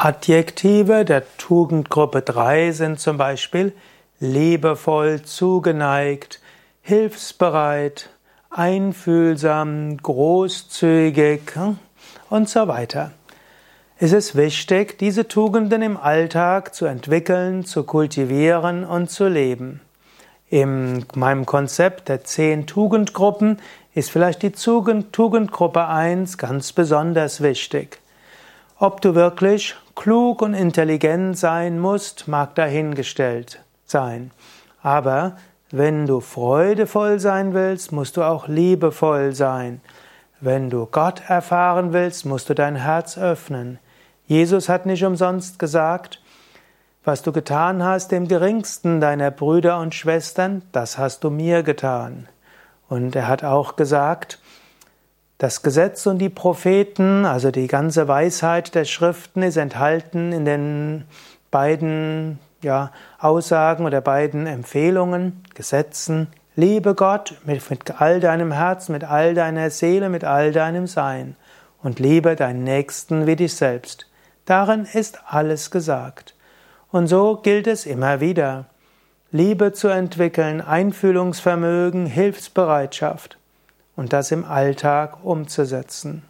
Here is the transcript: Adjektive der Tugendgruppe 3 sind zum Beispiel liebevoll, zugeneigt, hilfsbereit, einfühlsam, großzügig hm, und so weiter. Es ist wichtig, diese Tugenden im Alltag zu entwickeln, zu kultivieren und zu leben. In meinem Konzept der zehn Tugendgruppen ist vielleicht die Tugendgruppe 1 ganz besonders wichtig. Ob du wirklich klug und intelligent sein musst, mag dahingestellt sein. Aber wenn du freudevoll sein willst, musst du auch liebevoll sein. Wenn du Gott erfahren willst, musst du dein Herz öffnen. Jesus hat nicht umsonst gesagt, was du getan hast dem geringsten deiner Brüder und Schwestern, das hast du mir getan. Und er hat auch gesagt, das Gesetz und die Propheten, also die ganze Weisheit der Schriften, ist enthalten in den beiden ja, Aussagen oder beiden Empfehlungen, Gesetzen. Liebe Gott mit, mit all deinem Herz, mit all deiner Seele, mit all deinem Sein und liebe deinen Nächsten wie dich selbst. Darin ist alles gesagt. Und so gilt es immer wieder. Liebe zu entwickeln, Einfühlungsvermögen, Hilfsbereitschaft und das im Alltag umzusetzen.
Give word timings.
Adjektive 0.00 1.04
der 1.04 1.24
Tugendgruppe 1.38 2.22
3 2.22 2.70
sind 2.70 3.00
zum 3.00 3.16
Beispiel 3.16 3.72
liebevoll, 4.20 5.22
zugeneigt, 5.22 6.40
hilfsbereit, 6.82 8.08
einfühlsam, 8.48 9.96
großzügig 9.96 11.40
hm, 11.52 11.78
und 12.30 12.48
so 12.48 12.68
weiter. 12.68 13.10
Es 13.98 14.12
ist 14.12 14.36
wichtig, 14.36 14.98
diese 15.00 15.26
Tugenden 15.26 15.82
im 15.82 15.96
Alltag 15.96 16.76
zu 16.76 16.86
entwickeln, 16.86 17.64
zu 17.64 17.82
kultivieren 17.82 18.84
und 18.84 19.10
zu 19.10 19.26
leben. 19.26 19.80
In 20.48 21.06
meinem 21.16 21.44
Konzept 21.44 22.08
der 22.08 22.22
zehn 22.22 22.68
Tugendgruppen 22.68 23.58
ist 23.96 24.12
vielleicht 24.12 24.42
die 24.42 24.52
Tugendgruppe 24.52 25.88
1 25.88 26.38
ganz 26.38 26.72
besonders 26.72 27.40
wichtig. 27.40 27.98
Ob 28.80 29.00
du 29.00 29.16
wirklich 29.16 29.74
klug 29.96 30.40
und 30.40 30.54
intelligent 30.54 31.36
sein 31.36 31.80
musst, 31.80 32.28
mag 32.28 32.54
dahingestellt 32.54 33.60
sein. 33.84 34.30
Aber 34.82 35.36
wenn 35.72 36.06
du 36.06 36.20
freudevoll 36.20 37.18
sein 37.18 37.54
willst, 37.54 37.90
musst 37.90 38.16
du 38.16 38.22
auch 38.22 38.46
liebevoll 38.46 39.34
sein. 39.34 39.80
Wenn 40.40 40.70
du 40.70 40.86
Gott 40.86 41.22
erfahren 41.26 41.92
willst, 41.92 42.24
musst 42.24 42.48
du 42.50 42.54
dein 42.54 42.76
Herz 42.76 43.18
öffnen. 43.18 43.80
Jesus 44.26 44.68
hat 44.68 44.86
nicht 44.86 45.04
umsonst 45.04 45.58
gesagt, 45.58 46.22
was 47.04 47.22
du 47.22 47.32
getan 47.32 47.82
hast 47.82 48.12
dem 48.12 48.28
geringsten 48.28 49.00
deiner 49.00 49.32
Brüder 49.32 49.80
und 49.80 49.96
Schwestern, 49.96 50.62
das 50.70 50.98
hast 50.98 51.24
du 51.24 51.30
mir 51.30 51.64
getan. 51.64 52.28
Und 52.88 53.16
er 53.16 53.26
hat 53.26 53.42
auch 53.42 53.74
gesagt, 53.74 54.38
das 55.38 55.62
Gesetz 55.62 56.04
und 56.06 56.18
die 56.18 56.28
Propheten, 56.28 57.24
also 57.24 57.52
die 57.52 57.68
ganze 57.68 58.08
Weisheit 58.08 58.74
der 58.74 58.84
Schriften, 58.84 59.42
ist 59.42 59.56
enthalten 59.56 60.32
in 60.32 60.44
den 60.44 61.04
beiden 61.52 62.40
ja, 62.60 62.90
Aussagen 63.20 63.86
oder 63.86 64.00
beiden 64.00 64.48
Empfehlungen, 64.48 65.44
Gesetzen. 65.54 66.26
Liebe 66.56 66.96
Gott 66.96 67.36
mit, 67.44 67.70
mit 67.70 68.00
all 68.00 68.18
deinem 68.18 68.50
Herz, 68.50 68.88
mit 68.88 69.04
all 69.04 69.34
deiner 69.34 69.70
Seele, 69.70 70.08
mit 70.08 70.24
all 70.24 70.50
deinem 70.50 70.88
Sein 70.88 71.36
und 71.84 72.00
liebe 72.00 72.34
deinen 72.34 72.64
Nächsten 72.64 73.28
wie 73.28 73.36
dich 73.36 73.54
selbst. 73.54 74.10
Darin 74.44 74.88
ist 74.92 75.20
alles 75.28 75.70
gesagt. 75.70 76.34
Und 76.90 77.06
so 77.06 77.36
gilt 77.36 77.68
es 77.68 77.86
immer 77.86 78.20
wieder. 78.20 78.64
Liebe 79.30 79.72
zu 79.72 79.86
entwickeln, 79.86 80.60
Einfühlungsvermögen, 80.60 82.06
Hilfsbereitschaft 82.06 83.38
und 83.98 84.12
das 84.12 84.30
im 84.30 84.44
Alltag 84.44 85.24
umzusetzen. 85.24 86.22